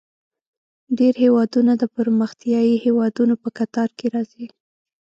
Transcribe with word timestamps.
ډیری 0.97 1.19
هیوادونه 1.23 1.71
د 1.81 1.83
پرمختیايي 1.95 2.75
هیوادونو 2.85 3.33
په 3.43 3.49
کتار 3.57 3.89
کې 3.97 4.07
راځي. 4.15 4.45